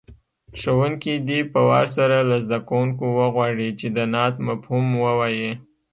[0.59, 5.51] ښوونکی دې په وار سره له زده کوونکو وغواړي چې د نعت مفهوم ووایي.